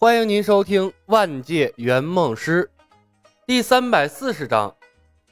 [0.00, 2.70] 欢迎您收听《万界圆梦师》
[3.44, 4.72] 第三百四十章。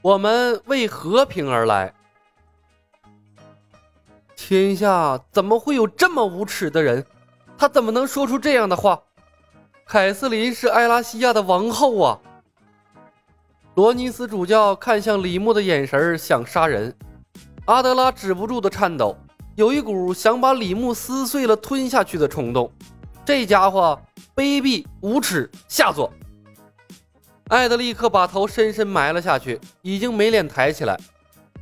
[0.03, 1.95] 我们为和平而来。
[4.35, 7.07] 天下怎么会有这么无耻的人？
[7.57, 9.01] 他怎么能说出这样的话？
[9.87, 12.19] 凯瑟琳是埃拉西亚的王后啊！
[13.77, 16.93] 罗尼斯主教看向李牧的眼神想杀人。
[17.67, 19.17] 阿德拉止不住的颤抖，
[19.55, 22.69] 有一股想把李牧撕碎了吞下去的冲动。
[23.25, 23.97] 这家伙。
[24.37, 26.13] 卑鄙无耻下作！
[27.49, 30.95] 艾德立刻把头深深埋了下去，已经没脸抬起来。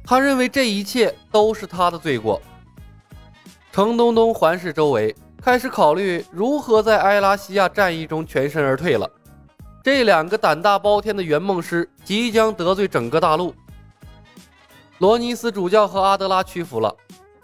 [0.04, 2.42] 他认为这一切都是他的罪过。
[3.70, 9.08] 程东东环视周围，开始考虑如何在埃拉西亚战役中全身而退了。
[9.84, 13.54] 这两个胆大包天的圆梦师即将得罪整个大陆。
[14.98, 16.92] 罗尼斯主教和阿德拉屈服了。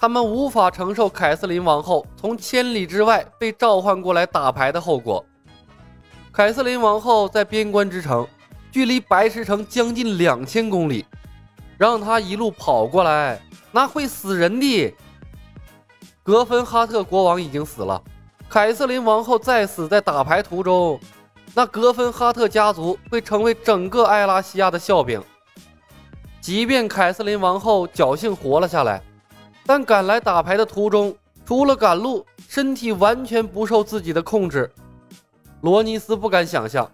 [0.00, 5.22] 他们无法承受凯瑟琳王后从千里之外被召唤过来打牌的后果。
[6.32, 8.26] 凯瑟琳王后在边关之城，
[8.72, 11.04] 距离白石城将近两千公里，
[11.76, 13.38] 让她一路跑过来，
[13.70, 14.94] 那会死人的。
[16.22, 18.02] 格芬哈特国王已经死了，
[18.48, 20.98] 凯瑟琳王后再死在打牌途中，
[21.54, 25.22] 那格芬哈特家族会成为整个艾拉西亚的笑柄。
[26.40, 29.02] 即便凯瑟琳王后侥幸活了下来。
[29.72, 31.14] 但赶来打牌的途中，
[31.46, 34.68] 除了赶路，身体完全不受自己的控制。
[35.60, 36.90] 罗尼斯不敢想象，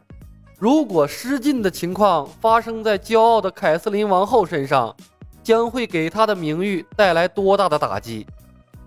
[0.58, 4.94] 如果失禁的情况发生在骄傲的凯瑟琳王后身上，
[5.42, 8.26] 将会给她的名誉带来多大的打击。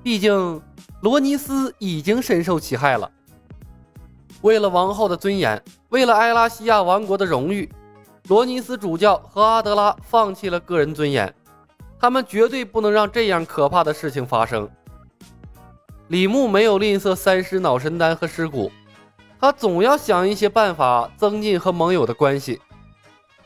[0.03, 0.61] 毕竟，
[1.01, 3.09] 罗尼斯已经深受其害了。
[4.41, 5.59] 为了王后的尊严，
[5.89, 7.67] 为了埃拉西亚王国的荣誉，
[8.27, 11.33] 罗尼斯主教和阿德拉放弃了个人尊严。
[11.99, 14.69] 他们绝对不能让这样可怕的事情发生。
[16.07, 18.71] 李牧没有吝啬三尸脑神丹和尸骨，
[19.39, 22.61] 他总要想一些办法增进和盟友的关系。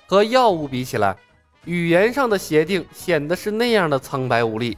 [0.05, 1.17] 和药物比起来，
[1.65, 4.77] 语言上的协定显得是那样的苍白无力。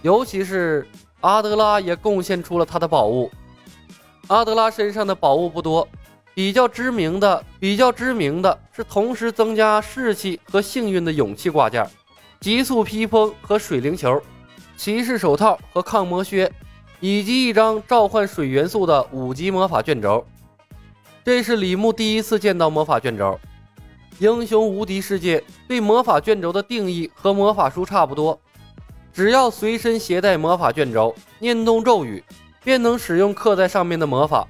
[0.00, 0.88] 尤其是
[1.20, 3.30] 阿德拉也贡献出了他的宝物。
[4.28, 5.86] 阿德拉身上的宝物不多，
[6.34, 11.86] 比较知名的、比较知名的是同时增加士气和幸运的勇气挂件。
[12.42, 14.20] 急速披风和水灵球，
[14.76, 16.50] 骑士手套和抗魔靴，
[16.98, 20.26] 以及一张召唤水元素的五级魔法卷轴。
[21.24, 23.38] 这是李牧第一次见到魔法卷轴。
[24.18, 28.36] 英雄无敌世界对魔法卷轴的定义和魔法书差不多，
[29.12, 32.24] 只要随身携带魔法卷轴，念动咒语，
[32.64, 34.48] 便能使用刻在上面的魔法，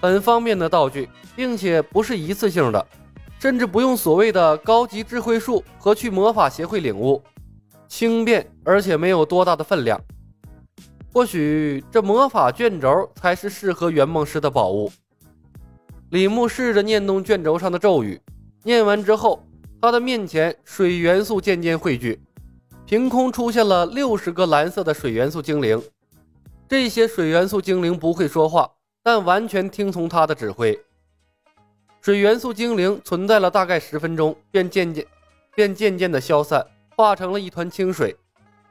[0.00, 2.86] 很方便的道具，并且不是一次性的。
[3.46, 7.22] 甚至不用所谓的高级智慧树和去魔法协会领悟，
[7.86, 10.00] 轻便而且没有多大的分量。
[11.12, 14.90] 或许这魔法卷轴才是适合圆梦师的宝物。
[16.10, 18.20] 李牧试着念动卷轴上的咒语，
[18.64, 19.40] 念完之后，
[19.80, 22.20] 他的面前水元素渐渐汇聚，
[22.84, 25.80] 凭空出现了六十个蓝色的水元素精灵。
[26.68, 28.68] 这些水元素精灵不会说话，
[29.04, 30.76] 但完全听从他的指挥。
[32.06, 35.04] 水元素精灵存在了大概十分钟，便渐渐
[35.56, 38.16] 便渐渐的消散，化成了一团清水。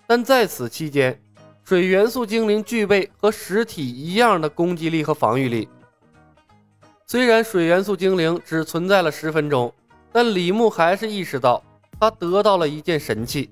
[0.07, 1.21] 但在此期间，
[1.65, 5.67] 水元素精灵具备和实体一样的攻击力和防御力。
[7.07, 9.69] 虽然水元素精灵只存在了十分钟，
[10.13, 11.61] 但李牧还是意识到
[11.99, 13.51] 他得到了一件神器。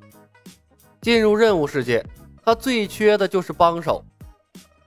[1.01, 2.01] 进入任务世界，
[2.45, 4.01] 他最缺的就是帮手。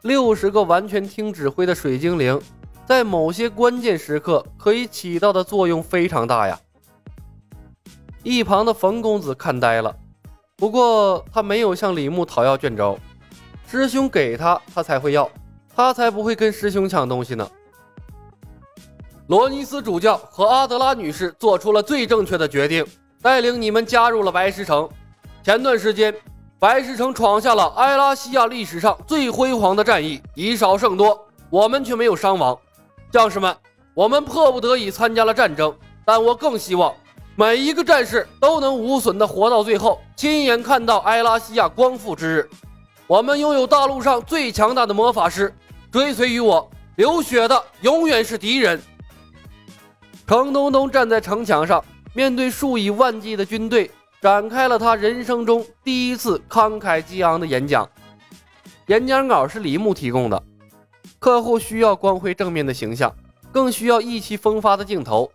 [0.05, 2.41] 六十个完全听指挥的水精灵。
[2.87, 6.57] 在某些关键时刻，可以起到的作用非常大呀。
[8.23, 9.93] 一旁的冯公子看呆了，
[10.57, 12.97] 不过他没有向李牧讨要卷轴，
[13.67, 15.29] 师兄给他，他才会要，
[15.75, 17.49] 他才不会跟师兄抢东西呢。
[19.27, 22.87] 罗尼斯主教和阿德拉女士做出了最正确的决定，
[23.21, 24.89] 带领你们加入了白石城。
[25.43, 26.15] 前段时间，
[26.61, 32.57] 白石城闯下了埃拉西亚历史上最辉煌的战役，以少胜多，我们却没有伤亡。
[33.11, 33.57] 将士们，
[33.95, 35.75] 我们迫不得已参加了战争，
[36.05, 36.95] 但我更希望
[37.35, 42.51] 每一个战士都能无损的活到最后，亲眼看到埃拉西亚光复之日。
[43.07, 45.55] 我们拥有大陆上最强大的魔法师，
[45.93, 48.81] 追随于我流血的永远是敌人。
[50.27, 51.83] 程东东站在城墙上，
[52.13, 57.89] 面对数以万计的军队，展开了他人生中第一次慷慨激昂的演讲。
[58.89, 60.43] 演讲稿是李牧提供的。
[61.19, 63.15] 客户需要光辉正面的形象，
[63.51, 65.31] 更需要意气风发的镜头。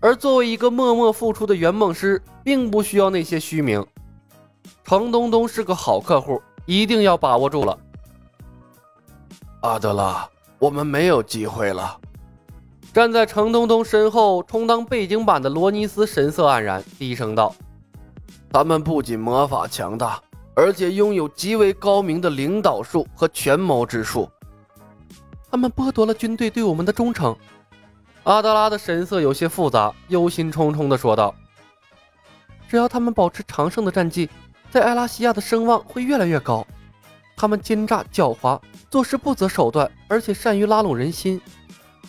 [0.00, 3.84] 而作为一个默默付出的圆梦师，并不需要那些虚名。
[4.84, 7.78] 程东东是个好客户，一定要把握住了。
[9.60, 10.28] 阿德拉，
[10.58, 11.96] 我们没有机会了，
[12.92, 17.54] 站在程东东身后充当背景板的罗尼斯神色黯然，低声道
[18.52, 20.20] ：“他们不仅魔法强大，
[20.56, 24.28] 而且拥有极为高明的领导术和权谋之术。
[25.52, 27.36] 他们剥夺了军队对我们的忠诚。”
[28.24, 31.34] 阿德拉的神色有些复杂，忧心忡忡地说道
[32.66, 34.30] ：“只要他们保持长胜的战绩，
[34.70, 36.66] 在埃拉西亚的声望会越来越高。
[37.36, 38.58] 他们奸诈狡猾，
[38.88, 41.38] 做事不择手段，而且善于拉拢人心。”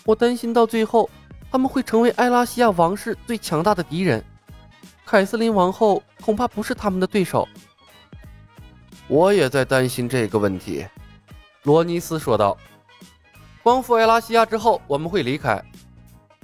[0.05, 1.09] 我担心到最后，
[1.51, 4.23] 他们会成为埃拉西亚王室最强大的敌人。
[5.05, 7.45] 凯瑟琳王后恐怕不是他们的对手。
[9.09, 10.85] 我也在担心这个问题，
[11.63, 12.57] 罗尼斯说道。
[13.63, 15.63] 光复埃拉西亚之后，我们会离开。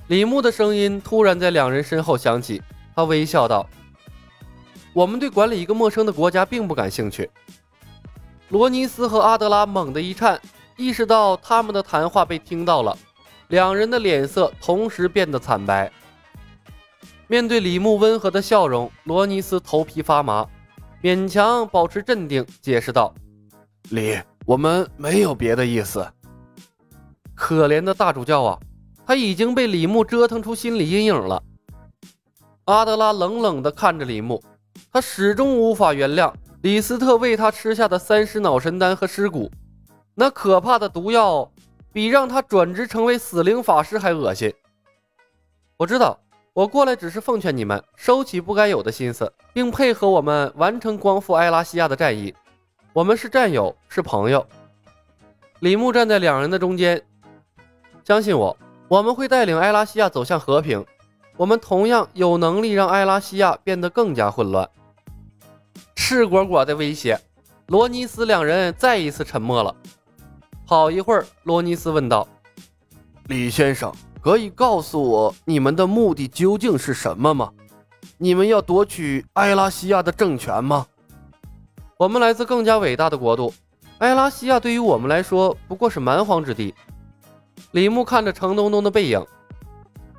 [0.07, 2.61] 李牧的声音突然在两人身后响起，
[2.95, 3.67] 他微笑道
[4.93, 7.29] ：“我们对管理一个陌生的国家并不感兴趣。”
[8.47, 10.39] 罗尼斯和阿德拉猛地一颤，
[10.77, 12.97] 意识到他们的谈话被听到了。
[13.49, 15.91] 两人的脸色同时变得惨白。
[17.27, 20.47] 面对李牧温和的笑容，罗尼斯头皮发麻，
[21.03, 23.13] 勉强保持镇定，解释道
[23.91, 26.07] ：“李，我们没有别的意思。”
[27.49, 28.59] 可怜的大主教啊，
[29.07, 31.41] 他已经被李牧折腾出心理阴影了。
[32.65, 34.39] 阿德拉冷冷地看着李牧，
[34.91, 36.31] 他始终无法原谅
[36.61, 39.49] 李斯特为他吃下的三尸脑神丹和尸骨，
[40.13, 41.51] 那可怕的毒药。
[41.91, 44.53] 比让他转职成为死灵法师还恶心。
[45.75, 46.19] 我知道，
[46.53, 52.31] 我过来只是奉劝你们收起不该有的心思，并配合我们完成光复埃拉西亚的战役。
[52.93, 54.45] 我们是战友，是朋友。
[55.61, 57.01] 李牧站在两人的中间，
[58.09, 58.57] 相信我，
[58.87, 60.83] 我们会带领埃拉西亚走向和平。
[61.37, 64.67] 我们同样有能力让埃拉西亚变得更加混乱。
[65.95, 67.21] 赤果果的威胁，
[67.67, 69.75] 罗尼斯两人再一次沉默了。
[70.65, 72.27] 好一会儿，罗尼斯问道
[73.29, 77.51] ：“李先生，可以告诉我你们的目的究竟是什么吗？
[78.17, 80.87] 你们要夺取埃拉西亚的政权吗？
[81.95, 83.53] 我们来自更加伟大的国度，
[83.99, 86.73] 埃拉西亚对于我们来说不过是蛮荒之地。”
[87.71, 89.23] 李牧看着程东东的背影：“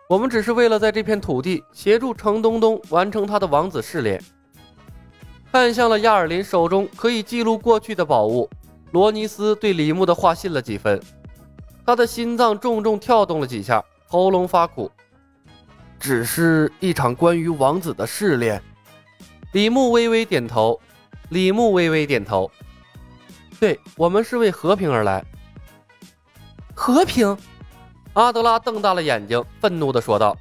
[0.08, 4.22] 我们只是为了在这片土地协助程东东完成他的王子试炼。”
[5.52, 8.48] 看向了亚尔林手中可以记录过去的宝物。
[8.92, 11.00] 罗尼斯对李牧的话信了几分，
[11.84, 14.90] 他的心脏重重跳动了几下，喉咙发苦。
[15.98, 18.62] 只是一场关于王子的试炼。
[19.52, 20.81] 李牧微微点头。
[21.31, 22.50] 李牧微微点头。
[23.58, 25.25] 对我们是为和平而来。
[26.81, 27.37] 和平？
[28.15, 30.35] 阿德拉瞪大了眼睛，愤怒地说道：“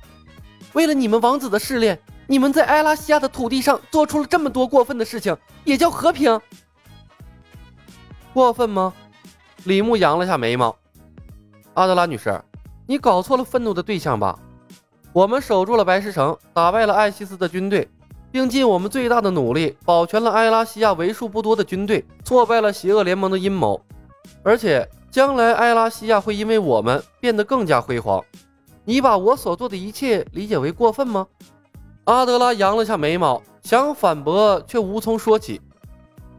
[0.71, 6.39] 为了你们王子的试炼，你们在埃拉西亚的土地上做出了这么多过分的事情，也叫和平？”
[8.33, 8.93] 过分吗？
[9.65, 10.73] 李牧扬了下眉毛。
[11.73, 12.41] 阿德拉女士，
[12.87, 14.39] 你搞错了愤怒的对象吧？
[15.11, 17.85] 我们守住了白石城，打败了艾希斯的军队，
[18.31, 23.81] 并尽我们最大的努力保全了埃拉西亚为数不多的军队，挫败了邪恶联盟的阴谋。
[24.41, 28.23] 而且，将来埃拉西亚会因为我们变得更加辉煌。
[28.85, 31.27] 你把我所做的一切理解为过分吗？
[32.05, 35.61] 阿德拉扬了下眉毛，想反驳却无从说起。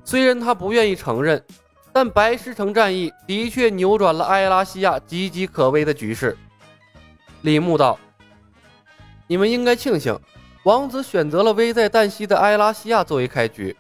[0.05, 1.45] 虽然他不愿意承认。
[1.93, 6.39] 但白石城战役的确扭转了埃拉西亚岌岌可危的局势。
[7.41, 7.99] 李牧道
[9.27, 10.17] ：“你们应该庆幸，
[10.63, 13.77] 王子选择了危在旦夕的埃拉西亚作为开局。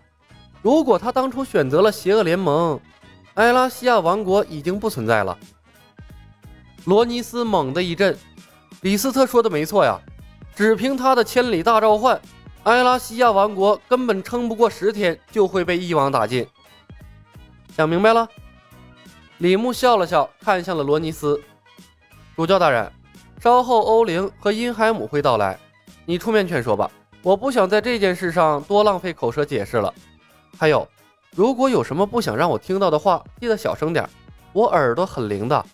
[0.61, 2.80] 如果他当初选择了邪恶联盟，
[3.34, 5.37] 埃拉西亚王国已经不存在了。”
[6.87, 8.16] 罗尼斯猛地一震
[8.82, 10.00] ：“李斯特说的没错呀，
[10.54, 12.20] 只凭他的千里大召唤，
[12.64, 16.46] 埃拉西亚王国根本撑不过十天就会被一网打尽。”
[17.76, 18.28] 想明白了，
[19.38, 21.40] 李牧笑了笑，看向了罗尼斯
[22.37, 22.90] 主教大人。
[23.40, 25.58] 稍后欧灵和因海姆会到来，
[26.04, 26.90] 你出面劝说吧。
[27.22, 29.94] 我不想在这件事上多浪费口舌解释了。
[30.58, 30.87] 还有，
[31.34, 34.08] 如果有什么不想让我听到的话，记得小声点，
[34.52, 35.64] 我耳朵很灵的。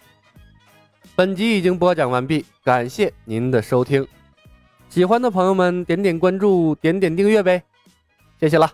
[1.15, 4.07] 本集已经播讲完毕，感谢您的收听。
[4.89, 7.63] 喜欢的朋友们点点关注，点点订阅呗，
[8.39, 8.71] 谢谢了。